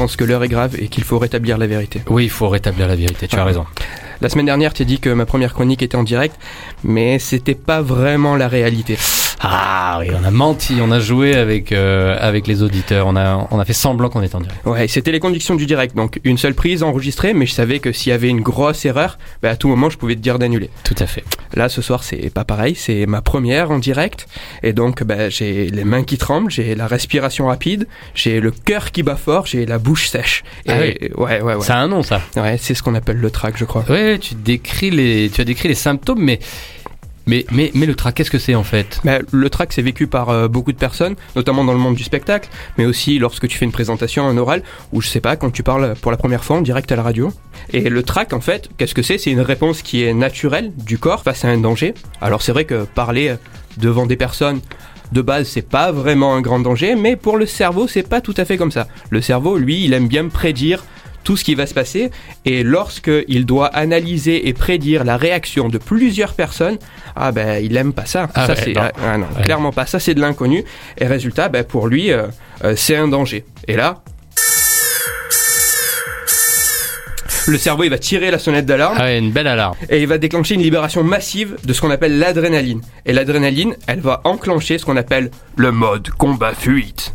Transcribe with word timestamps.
Pense 0.00 0.16
que 0.16 0.24
l'heure 0.24 0.42
est 0.42 0.48
grave 0.48 0.76
et 0.78 0.88
qu'il 0.88 1.04
faut 1.04 1.18
rétablir 1.18 1.58
la 1.58 1.66
vérité. 1.66 2.00
Oui, 2.08 2.24
il 2.24 2.30
faut 2.30 2.48
rétablir 2.48 2.88
la 2.88 2.96
vérité, 2.96 3.28
tu 3.28 3.36
as 3.36 3.44
raison. 3.44 3.66
La 4.22 4.30
semaine 4.30 4.46
dernière, 4.46 4.72
tu 4.72 4.80
as 4.80 4.86
dit 4.86 4.98
que 4.98 5.10
ma 5.10 5.26
première 5.26 5.52
chronique 5.52 5.82
était 5.82 5.94
en 5.94 6.04
direct, 6.04 6.36
mais 6.84 7.18
c'était 7.18 7.54
pas 7.54 7.82
vraiment 7.82 8.34
la 8.34 8.48
réalité. 8.48 8.96
Ah 9.42 9.96
oui, 10.00 10.08
on 10.14 10.22
a 10.22 10.30
menti, 10.30 10.76
on 10.82 10.90
a 10.90 11.00
joué 11.00 11.34
avec, 11.34 11.72
euh, 11.72 12.14
avec 12.20 12.46
les 12.46 12.62
auditeurs, 12.62 13.06
on 13.06 13.16
a, 13.16 13.48
on 13.50 13.58
a 13.58 13.64
fait 13.64 13.72
semblant 13.72 14.10
qu'on 14.10 14.20
était 14.20 14.36
en 14.36 14.40
direct. 14.40 14.66
Ouais, 14.66 14.86
c'était 14.86 15.12
les 15.12 15.20
conditions 15.20 15.54
du 15.54 15.64
direct, 15.64 15.96
donc 15.96 16.20
une 16.24 16.36
seule 16.36 16.52
prise 16.54 16.82
enregistrée, 16.82 17.32
mais 17.32 17.46
je 17.46 17.52
savais 17.52 17.78
que 17.78 17.90
s'il 17.90 18.10
y 18.10 18.12
avait 18.12 18.28
une 18.28 18.42
grosse 18.42 18.84
erreur, 18.84 19.18
bah, 19.42 19.48
à 19.50 19.56
tout 19.56 19.68
moment, 19.68 19.88
je 19.88 19.96
pouvais 19.96 20.14
te 20.14 20.20
dire 20.20 20.38
d'annuler. 20.38 20.68
Tout 20.84 20.96
à 20.98 21.06
fait. 21.06 21.24
Là, 21.54 21.70
ce 21.70 21.80
soir, 21.80 22.04
c'est 22.04 22.28
pas 22.32 22.44
pareil, 22.44 22.74
c'est 22.74 23.06
ma 23.06 23.22
première 23.22 23.70
en 23.70 23.78
direct, 23.78 24.26
et 24.62 24.74
donc 24.74 25.02
bah, 25.04 25.30
j'ai 25.30 25.70
les 25.70 25.84
mains 25.84 26.04
qui 26.04 26.18
tremblent, 26.18 26.50
j'ai 26.50 26.74
la 26.74 26.86
respiration 26.86 27.46
rapide, 27.46 27.88
j'ai 28.14 28.40
le 28.40 28.50
cœur 28.50 28.90
qui 28.90 29.02
bat 29.02 29.16
fort, 29.16 29.46
j'ai 29.46 29.64
la 29.64 29.78
bouche 29.78 30.08
sèche. 30.08 30.44
Et 30.66 30.70
Ah 30.70 30.78
ouais, 30.78 31.40
ouais, 31.40 31.54
ouais. 31.54 31.60
Ça 31.62 31.76
a 31.76 31.78
un 31.78 31.88
nom, 31.88 32.02
ça. 32.02 32.20
Ouais, 32.36 32.58
c'est 32.60 32.74
ce 32.74 32.82
qu'on 32.82 32.94
appelle 32.94 33.16
le 33.16 33.30
trac, 33.30 33.54
je 33.56 33.64
crois. 33.64 33.84
Oui, 33.88 34.18
tu 34.18 34.34
décris 34.34 34.90
les, 34.90 35.30
tu 35.32 35.40
as 35.40 35.44
décrit 35.44 35.68
les 35.68 35.74
symptômes, 35.74 36.22
mais, 36.22 36.40
mais, 37.52 37.70
le 37.74 37.94
trac, 37.94 38.14
qu'est-ce 38.14 38.30
que 38.30 38.38
c'est 38.38 38.54
en 38.54 38.64
fait? 38.64 39.00
Bah, 39.04 39.18
le 39.30 39.50
trac, 39.50 39.72
c'est 39.72 39.82
vécu 39.82 40.06
par 40.06 40.30
euh, 40.30 40.48
beaucoup 40.48 40.72
de 40.72 40.78
personnes, 40.78 41.14
notamment 41.36 41.64
dans 41.64 41.72
le 41.72 41.78
monde 41.78 41.94
du 41.94 42.04
spectacle, 42.04 42.48
mais 42.78 42.86
aussi 42.86 43.18
lorsque 43.18 43.46
tu 43.48 43.56
fais 43.56 43.64
une 43.64 43.72
présentation, 43.72 44.26
un 44.26 44.36
oral, 44.36 44.62
ou 44.92 45.00
je 45.00 45.08
sais 45.08 45.20
pas, 45.20 45.36
quand 45.36 45.50
tu 45.50 45.62
parles 45.62 45.94
pour 46.00 46.10
la 46.10 46.16
première 46.16 46.44
fois 46.44 46.56
en 46.56 46.60
direct 46.62 46.90
à 46.92 46.96
la 46.96 47.02
radio. 47.02 47.32
Et 47.72 47.88
le 47.88 48.02
trac, 48.02 48.32
en 48.32 48.40
fait, 48.40 48.68
qu'est-ce 48.76 48.94
que 48.94 49.02
c'est? 49.02 49.18
C'est 49.18 49.30
une 49.30 49.40
réponse 49.40 49.82
qui 49.82 50.02
est 50.02 50.14
naturelle 50.14 50.72
du 50.76 50.98
corps 50.98 51.22
face 51.22 51.44
à 51.44 51.48
un 51.48 51.58
danger. 51.58 51.94
Alors 52.20 52.42
c'est 52.42 52.52
vrai 52.52 52.64
que 52.64 52.84
parler 52.84 53.36
devant 53.76 54.06
des 54.06 54.16
personnes 54.16 54.60
de 55.12 55.22
base, 55.22 55.48
c'est 55.48 55.68
pas 55.68 55.90
vraiment 55.92 56.34
un 56.34 56.40
grand 56.40 56.60
danger, 56.60 56.94
mais 56.94 57.16
pour 57.16 57.36
le 57.36 57.46
cerveau, 57.46 57.88
c'est 57.88 58.08
pas 58.08 58.20
tout 58.20 58.34
à 58.36 58.44
fait 58.44 58.56
comme 58.56 58.70
ça. 58.70 58.86
Le 59.10 59.20
cerveau, 59.20 59.56
lui, 59.56 59.84
il 59.84 59.92
aime 59.92 60.08
bien 60.08 60.28
prédire 60.28 60.84
tout 61.30 61.36
ce 61.36 61.44
qui 61.44 61.54
va 61.54 61.64
se 61.66 61.74
passer, 61.74 62.10
et 62.44 62.64
lorsque 62.64 63.08
il 63.28 63.46
doit 63.46 63.68
analyser 63.68 64.48
et 64.48 64.52
prédire 64.52 65.04
la 65.04 65.16
réaction 65.16 65.68
de 65.68 65.78
plusieurs 65.78 66.34
personnes, 66.34 66.76
ah 67.14 67.30
ben 67.30 67.64
il 67.64 67.76
aime 67.76 67.92
pas 67.92 68.04
ça. 68.04 68.28
Ah 68.34 68.48
ça 68.48 68.54
ouais, 68.54 68.60
c'est 68.64 68.72
non. 68.72 68.80
ah, 68.82 68.92
ah 69.12 69.16
non, 69.18 69.26
Ouais. 69.36 69.44
clairement 69.44 69.70
pas. 69.70 69.86
Ça 69.86 70.00
c'est 70.00 70.14
de 70.14 70.20
l'inconnu. 70.20 70.64
Et 70.98 71.06
résultat, 71.06 71.48
ben, 71.48 71.62
pour 71.62 71.86
lui, 71.86 72.10
euh, 72.10 72.26
euh, 72.64 72.74
c'est 72.76 72.96
un 72.96 73.06
danger. 73.06 73.44
Et 73.68 73.76
là, 73.76 74.02
le 77.46 77.58
cerveau 77.58 77.84
il 77.84 77.90
va 77.90 77.98
tirer 77.98 78.32
la 78.32 78.40
sonnette 78.40 78.66
d'alarme 78.66 78.96
Ah 78.98 79.04
ouais, 79.04 79.18
une 79.20 79.30
belle 79.30 79.46
alarme. 79.46 79.76
et 79.88 80.00
il 80.00 80.08
va 80.08 80.18
déclencher 80.18 80.54
une 80.56 80.62
libération 80.62 81.04
massive 81.04 81.58
de 81.64 81.72
ce 81.72 81.80
qu'on 81.80 81.90
appelle 81.92 82.18
l'adrénaline. 82.18 82.80
Et 83.06 83.12
l'adrénaline, 83.12 83.76
elle 83.86 84.00
va 84.00 84.20
enclencher 84.24 84.78
ce 84.78 84.84
qu'on 84.84 84.96
appelle 84.96 85.30
le 85.54 85.70
mode 85.70 86.10
combat-fuite. 86.10 87.12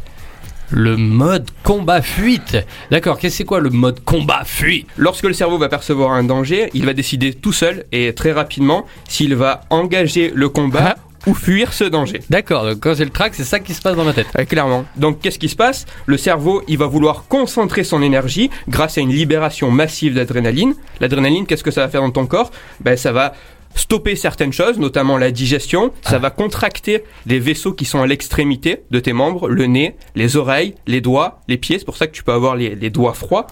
Le 0.71 0.97
mode 0.97 1.49
combat-fuite. 1.63 2.57
D'accord, 2.91 3.19
qu'est-ce 3.19 3.35
que 3.35 3.37
c'est 3.37 3.45
quoi 3.45 3.59
le 3.59 3.69
mode 3.69 4.03
combat-fuite? 4.03 4.87
Lorsque 4.97 5.25
le 5.25 5.33
cerveau 5.33 5.57
va 5.57 5.69
percevoir 5.69 6.11
un 6.11 6.23
danger, 6.23 6.69
il 6.73 6.85
va 6.85 6.93
décider 6.93 7.33
tout 7.33 7.53
seul 7.53 7.85
et 7.91 8.13
très 8.13 8.31
rapidement 8.31 8.85
s'il 9.07 9.35
va 9.35 9.61
engager 9.69 10.31
le 10.33 10.49
combat 10.49 10.95
ou 11.27 11.33
fuir 11.33 11.73
ce 11.73 11.83
danger. 11.83 12.21
D'accord, 12.29 12.65
donc 12.65 12.79
quand 12.79 12.95
j'ai 12.95 13.05
le 13.05 13.11
trac, 13.11 13.33
c'est 13.35 13.43
ça 13.43 13.59
qui 13.59 13.73
se 13.73 13.81
passe 13.81 13.95
dans 13.95 14.05
ma 14.05 14.13
tête. 14.13 14.27
Euh, 14.37 14.45
clairement. 14.45 14.85
Donc 14.95 15.21
qu'est-ce 15.21 15.39
qui 15.39 15.49
se 15.49 15.55
passe? 15.55 15.85
Le 16.05 16.17
cerveau, 16.17 16.63
il 16.67 16.77
va 16.77 16.87
vouloir 16.87 17.27
concentrer 17.27 17.83
son 17.83 18.01
énergie 18.01 18.49
grâce 18.67 18.97
à 18.97 19.01
une 19.01 19.11
libération 19.11 19.71
massive 19.71 20.13
d'adrénaline. 20.13 20.75
L'adrénaline, 20.99 21.45
qu'est-ce 21.45 21.63
que 21.63 21.71
ça 21.71 21.81
va 21.81 21.89
faire 21.89 22.01
dans 22.01 22.11
ton 22.11 22.25
corps? 22.25 22.51
Ben 22.81 22.97
ça 22.97 23.11
va 23.11 23.33
stopper 23.75 24.15
certaines 24.15 24.53
choses, 24.53 24.79
notamment 24.79 25.17
la 25.17 25.31
digestion. 25.31 25.91
Ça 26.01 26.17
va 26.17 26.29
contracter 26.29 27.03
les 27.25 27.39
vaisseaux 27.39 27.73
qui 27.73 27.83
sont 27.83 28.01
à 28.01 28.07
l'extrémité 28.07 28.83
de 28.89 28.99
tes 29.01 29.11
membres, 29.11 29.49
le 29.49 29.65
nez, 29.65 29.95
les 30.15 30.37
oreilles, 30.37 30.75
les 30.87 31.01
doigts, 31.01 31.41
les 31.49 31.57
pieds. 31.57 31.77
C'est 31.77 31.85
pour 31.85 31.97
ça 31.97 32.07
que 32.07 32.13
tu 32.13 32.23
peux 32.23 32.31
avoir 32.31 32.55
les, 32.55 32.73
les 32.75 32.89
doigts 32.89 33.13
froids. 33.13 33.47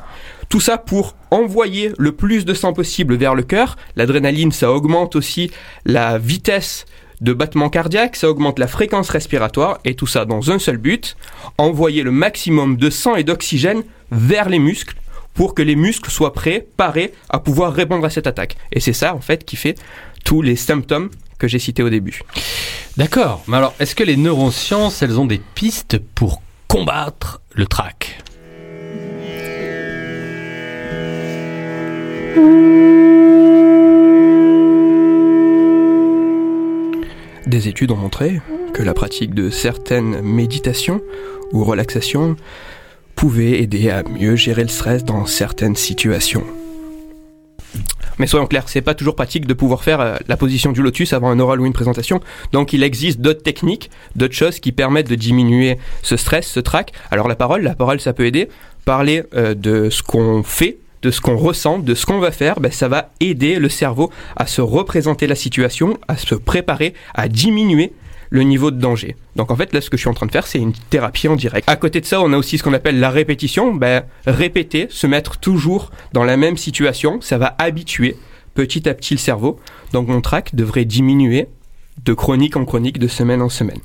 Tout 0.47 0.61
ça 0.61 0.77
pour 0.77 1.15
envoyer 1.29 1.91
le 1.97 2.13
plus 2.13 2.45
de 2.45 2.53
sang 2.53 2.71
possible 2.71 3.15
vers 3.15 3.35
le 3.35 3.43
cœur. 3.43 3.75
L'adrénaline, 3.95 4.51
ça 4.51 4.71
augmente 4.71 5.15
aussi 5.15 5.51
la 5.85 6.17
vitesse 6.17 6.85
de 7.23 7.31
battement 7.31 7.69
cardiaque, 7.69 8.17
ça 8.17 8.29
augmente 8.29 8.59
la 8.59 8.67
fréquence 8.67 9.09
respiratoire 9.09 9.79
et 9.85 9.95
tout 9.95 10.07
ça 10.07 10.25
dans 10.25 10.51
un 10.51 10.59
seul 10.59 10.77
but, 10.77 11.15
envoyer 11.57 12.03
le 12.03 12.11
maximum 12.11 12.75
de 12.75 12.89
sang 12.89 13.15
et 13.15 13.23
d'oxygène 13.23 13.83
vers 14.11 14.49
les 14.49 14.59
muscles 14.59 14.97
pour 15.33 15.55
que 15.55 15.61
les 15.61 15.75
muscles 15.75 16.11
soient 16.11 16.33
prêts, 16.33 16.67
parés 16.77 17.13
à 17.29 17.39
pouvoir 17.39 17.73
répondre 17.73 18.05
à 18.05 18.09
cette 18.09 18.27
attaque. 18.27 18.57
Et 18.73 18.81
c'est 18.81 18.93
ça 18.93 19.15
en 19.15 19.21
fait 19.21 19.45
qui 19.45 19.55
fait 19.55 19.75
tous 20.25 20.41
les 20.41 20.57
symptômes 20.57 21.09
que 21.39 21.47
j'ai 21.47 21.59
cités 21.59 21.81
au 21.81 21.89
début. 21.89 22.21
D'accord, 22.97 23.41
mais 23.47 23.57
alors 23.57 23.73
est-ce 23.79 23.95
que 23.95 24.03
les 24.03 24.17
neurosciences, 24.17 25.01
elles 25.01 25.17
ont 25.17 25.25
des 25.25 25.41
pistes 25.55 25.99
pour 26.15 26.41
combattre 26.67 27.41
le 27.53 27.65
trac? 27.65 28.22
Des 37.53 37.67
études 37.67 37.91
ont 37.91 37.97
montré 37.97 38.41
que 38.73 38.81
la 38.81 38.95
pratique 38.95 39.35
de 39.35 39.51
certaines 39.51 40.21
méditations 40.23 41.01
ou 41.51 41.63
relaxations 41.63 42.35
pouvait 43.13 43.61
aider 43.61 43.91
à 43.91 44.01
mieux 44.01 44.35
gérer 44.35 44.63
le 44.63 44.69
stress 44.69 45.03
dans 45.03 45.27
certaines 45.27 45.75
situations. 45.75 46.43
Mais 48.17 48.25
soyons 48.25 48.47
clairs, 48.47 48.67
c'est 48.69 48.81
pas 48.81 48.95
toujours 48.95 49.15
pratique 49.15 49.45
de 49.45 49.53
pouvoir 49.53 49.83
faire 49.83 50.01
euh, 50.01 50.17
la 50.27 50.35
position 50.35 50.71
du 50.71 50.81
lotus 50.81 51.13
avant 51.13 51.29
un 51.29 51.39
oral 51.39 51.61
ou 51.61 51.67
une 51.67 51.73
présentation. 51.73 52.21
Donc 52.53 52.73
il 52.73 52.81
existe 52.81 53.21
d'autres 53.21 53.43
techniques, 53.43 53.91
d'autres 54.15 54.33
choses 54.33 54.59
qui 54.59 54.71
permettent 54.71 55.09
de 55.09 55.13
diminuer 55.13 55.77
ce 56.01 56.17
stress, 56.17 56.47
ce 56.47 56.59
trac. 56.59 56.91
Alors 57.11 57.27
la 57.27 57.35
parole, 57.35 57.61
la 57.61 57.75
parole 57.75 57.99
ça 57.99 58.13
peut 58.13 58.25
aider. 58.25 58.49
Parler 58.83 59.25
euh, 59.35 59.53
de 59.53 59.91
ce 59.91 60.01
qu'on 60.01 60.41
fait, 60.41 60.79
de 61.03 61.11
ce 61.11 61.21
qu'on 61.21 61.37
ressent, 61.37 61.79
de 61.79 61.93
ce 61.93 62.05
qu'on 62.05 62.19
va 62.19 62.31
faire, 62.31 62.59
ben, 62.59 62.71
ça 62.71 62.87
va 62.87 63.11
aider 63.19 63.59
le 63.59 63.69
cerveau 63.69 64.09
à 64.35 64.47
se 64.47 64.61
représenter 64.61 65.27
la 65.27 65.35
situation, 65.35 65.97
à 66.07 66.17
se 66.17 66.33
préparer, 66.33 66.93
à 67.13 67.27
diminuer 67.27 67.93
le 68.29 68.41
niveau 68.41 68.71
de 68.71 68.79
danger. 68.79 69.15
Donc 69.35 69.51
en 69.51 69.55
fait, 69.55 69.73
là, 69.73 69.81
ce 69.81 69.91
que 69.91 69.97
je 69.97 70.01
suis 70.01 70.09
en 70.09 70.15
train 70.15 70.25
de 70.25 70.31
faire, 70.31 70.47
c'est 70.47 70.57
une 70.57 70.73
thérapie 70.89 71.27
en 71.27 71.35
direct. 71.35 71.69
À 71.69 71.75
côté 71.75 72.01
de 72.01 72.05
ça, 72.05 72.19
on 72.21 72.33
a 72.33 72.37
aussi 72.37 72.57
ce 72.57 72.63
qu'on 72.63 72.73
appelle 72.73 72.99
la 72.99 73.11
répétition. 73.11 73.75
Ben, 73.75 74.03
répéter, 74.25 74.87
se 74.89 75.05
mettre 75.05 75.37
toujours 75.37 75.91
dans 76.13 76.23
la 76.23 76.37
même 76.37 76.57
situation, 76.57 77.19
ça 77.21 77.37
va 77.37 77.55
habituer 77.59 78.15
petit 78.55 78.87
à 78.87 78.93
petit 78.93 79.13
le 79.13 79.19
cerveau. 79.19 79.59
Donc 79.91 80.07
mon 80.07 80.21
trac 80.21 80.55
devrait 80.55 80.85
diminuer 80.85 81.47
de 82.03 82.13
chronique 82.13 82.55
en 82.57 82.65
chronique, 82.65 82.99
de 82.99 83.07
semaine 83.07 83.41
en 83.41 83.49
semaine. 83.49 83.79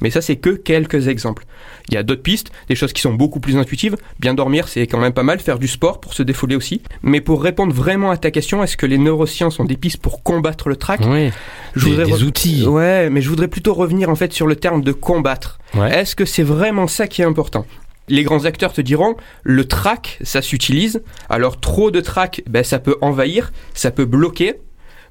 Mais 0.00 0.10
ça, 0.10 0.20
c'est 0.20 0.36
que 0.36 0.50
quelques 0.50 1.06
exemples. 1.06 1.44
Il 1.88 1.94
y 1.94 1.96
a 1.96 2.02
d'autres 2.02 2.22
pistes, 2.22 2.50
des 2.68 2.74
choses 2.74 2.92
qui 2.92 3.00
sont 3.00 3.12
beaucoup 3.14 3.38
plus 3.38 3.56
intuitives. 3.56 3.96
Bien 4.18 4.34
dormir, 4.34 4.66
c'est 4.66 4.86
quand 4.88 4.98
même 4.98 5.12
pas 5.12 5.22
mal. 5.22 5.38
Faire 5.38 5.58
du 5.58 5.68
sport 5.68 6.00
pour 6.00 6.14
se 6.14 6.22
défouler 6.24 6.56
aussi. 6.56 6.82
Mais 7.02 7.20
pour 7.20 7.42
répondre 7.42 7.72
vraiment 7.72 8.10
à 8.10 8.16
ta 8.16 8.30
question, 8.32 8.62
est-ce 8.64 8.76
que 8.76 8.86
les 8.86 8.98
neurosciences 8.98 9.60
ont 9.60 9.64
des 9.64 9.76
pistes 9.76 9.98
pour 9.98 10.22
combattre 10.24 10.68
le 10.68 10.76
trac? 10.76 11.00
Oui, 11.06 11.30
Je 11.76 11.84
des, 11.84 11.90
voudrais 11.90 12.04
des 12.06 12.12
re- 12.12 12.22
outils. 12.24 12.66
Ouais, 12.66 13.08
mais 13.10 13.20
je 13.20 13.28
voudrais 13.28 13.48
plutôt 13.48 13.72
revenir 13.74 14.10
en 14.10 14.16
fait 14.16 14.32
sur 14.32 14.46
le 14.48 14.56
terme 14.56 14.82
de 14.82 14.92
combattre. 14.92 15.58
Ouais. 15.74 15.96
Est-ce 16.00 16.16
que 16.16 16.24
c'est 16.24 16.42
vraiment 16.42 16.88
ça 16.88 17.06
qui 17.06 17.22
est 17.22 17.26
important? 17.26 17.64
Les 18.08 18.24
grands 18.24 18.46
acteurs 18.46 18.72
te 18.72 18.80
diront, 18.80 19.16
le 19.44 19.66
trac, 19.68 20.18
ça 20.22 20.42
s'utilise. 20.42 21.02
Alors 21.28 21.60
trop 21.60 21.90
de 21.92 22.00
trac, 22.00 22.42
ben, 22.48 22.64
ça 22.64 22.78
peut 22.80 22.96
envahir, 23.00 23.52
ça 23.74 23.90
peut 23.92 24.06
bloquer. 24.06 24.54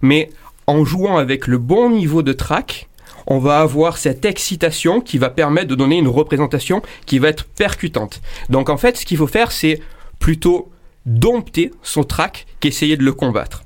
Mais 0.02 0.30
en 0.68 0.84
jouant 0.84 1.18
avec 1.18 1.48
le 1.48 1.58
bon 1.58 1.90
niveau 1.90 2.22
de 2.22 2.34
trac, 2.34 2.90
on 3.26 3.40
va 3.40 3.60
avoir 3.60 3.98
cette 3.98 4.26
excitation 4.26 5.02
qui 5.02 5.18
va 5.18 5.30
permettre 5.30 5.68
de 5.68 5.76
donner 5.76 5.98
une 5.98 6.08
représentation 6.08 6.82
qui 7.06 7.20
va 7.20 7.30
être 7.30 7.46
percutante. 7.46 8.22
Donc 8.50 8.70
en 8.70 8.78
fait, 8.78 8.98
ce 8.98 9.06
qu'il 9.06 9.18
faut 9.18 9.28
faire, 9.28 9.52
c'est 9.52 9.82
plutôt 10.20 10.70
dompter 11.06 11.72
son 11.84 12.04
trac 12.04 12.46
qu'essayer 12.60 12.98
de 12.98 13.04
le 13.04 13.14
combattre. 13.14 13.64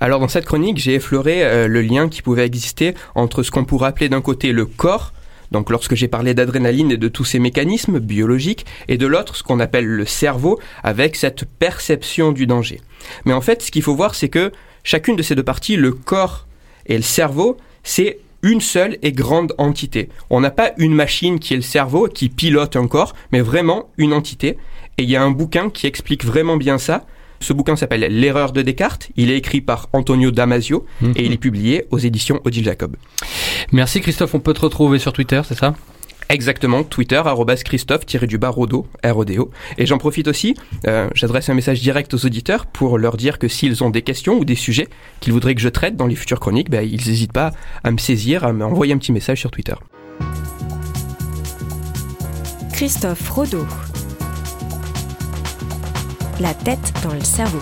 Alors 0.00 0.18
dans 0.18 0.28
cette 0.28 0.46
chronique, 0.46 0.78
j'ai 0.78 0.94
effleuré 0.94 1.44
euh, 1.44 1.68
le 1.68 1.80
lien 1.80 2.08
qui 2.08 2.22
pouvait 2.22 2.44
exister 2.44 2.94
entre 3.14 3.42
ce 3.42 3.50
qu'on 3.50 3.64
pourrait 3.64 3.88
appeler 3.88 4.08
d'un 4.08 4.20
côté 4.20 4.52
le 4.52 4.66
corps, 4.66 5.12
donc 5.52 5.70
lorsque 5.70 5.94
j'ai 5.94 6.08
parlé 6.08 6.34
d'adrénaline 6.34 6.90
et 6.90 6.96
de 6.96 7.08
tous 7.08 7.24
ces 7.24 7.38
mécanismes 7.38 8.00
biologiques, 8.00 8.66
et 8.88 8.96
de 8.98 9.06
l'autre 9.06 9.36
ce 9.36 9.42
qu'on 9.44 9.60
appelle 9.60 9.86
le 9.86 10.06
cerveau 10.06 10.58
avec 10.82 11.14
cette 11.14 11.44
perception 11.44 12.32
du 12.32 12.46
danger. 12.46 12.80
Mais 13.24 13.32
en 13.32 13.40
fait, 13.40 13.62
ce 13.62 13.70
qu'il 13.70 13.82
faut 13.82 13.94
voir, 13.94 14.14
c'est 14.14 14.28
que 14.28 14.50
chacune 14.82 15.14
de 15.16 15.22
ces 15.22 15.34
deux 15.34 15.42
parties, 15.44 15.76
le 15.76 15.92
corps 15.92 16.46
et 16.86 16.96
le 16.96 17.02
cerveau, 17.02 17.56
c'est 17.84 18.18
une 18.42 18.60
seule 18.60 18.98
et 19.02 19.12
grande 19.12 19.54
entité. 19.58 20.08
On 20.30 20.40
n'a 20.40 20.50
pas 20.50 20.72
une 20.78 20.94
machine 20.94 21.38
qui 21.38 21.52
est 21.54 21.56
le 21.56 21.62
cerveau, 21.62 22.08
qui 22.08 22.28
pilote 22.28 22.74
un 22.74 22.88
corps, 22.88 23.14
mais 23.30 23.40
vraiment 23.40 23.90
une 23.98 24.12
entité. 24.12 24.58
Et 24.98 25.04
il 25.04 25.10
y 25.10 25.14
a 25.14 25.22
un 25.22 25.30
bouquin 25.30 25.70
qui 25.70 25.86
explique 25.86 26.24
vraiment 26.24 26.56
bien 26.56 26.76
ça. 26.78 27.04
Ce 27.38 27.52
bouquin 27.52 27.76
s'appelle 27.76 28.00
L'erreur 28.20 28.52
de 28.52 28.62
Descartes. 28.62 29.08
Il 29.16 29.30
est 29.30 29.36
écrit 29.36 29.60
par 29.60 29.88
Antonio 29.92 30.30
Damasio 30.32 30.84
Mhm. 31.00 31.12
et 31.16 31.24
il 31.24 31.32
est 31.32 31.38
publié 31.38 31.86
aux 31.90 31.98
éditions 31.98 32.40
Odile 32.44 32.64
Jacob. 32.64 32.96
Merci 33.70 34.00
Christophe, 34.00 34.34
on 34.34 34.40
peut 34.40 34.54
te 34.54 34.60
retrouver 34.60 34.98
sur 34.98 35.12
Twitter, 35.12 35.40
c'est 35.46 35.58
ça? 35.58 35.74
Exactement, 36.28 36.82
Twitter, 36.82 37.16
arrobas 37.16 37.62
Christophe-du-bas 37.62 38.48
Rodo, 38.48 38.86
R-O-D-O. 39.04 39.50
Et 39.76 39.84
j'en 39.84 39.98
profite 39.98 40.28
aussi, 40.28 40.54
euh, 40.86 41.10
j'adresse 41.14 41.50
un 41.50 41.54
message 41.54 41.82
direct 41.82 42.14
aux 42.14 42.24
auditeurs 42.24 42.64
pour 42.64 42.96
leur 42.96 43.18
dire 43.18 43.38
que 43.38 43.48
s'ils 43.48 43.84
ont 43.84 43.90
des 43.90 44.00
questions 44.00 44.38
ou 44.38 44.46
des 44.46 44.54
sujets 44.54 44.88
qu'ils 45.20 45.34
voudraient 45.34 45.54
que 45.54 45.60
je 45.60 45.68
traite 45.68 45.94
dans 45.94 46.06
les 46.06 46.14
futures 46.16 46.40
chroniques, 46.40 46.70
ben, 46.70 46.88
ils 46.88 47.06
n'hésitent 47.06 47.34
pas 47.34 47.52
à 47.84 47.90
me 47.90 47.98
saisir, 47.98 48.44
à 48.44 48.52
m'envoyer 48.54 48.94
un 48.94 48.98
petit 48.98 49.12
message 49.12 49.40
sur 49.40 49.50
Twitter. 49.50 49.74
Christophe 52.72 53.28
Rodeau. 53.28 53.66
La 56.40 56.54
tête 56.54 56.94
dans 57.04 57.12
le 57.12 57.20
cerveau. 57.20 57.60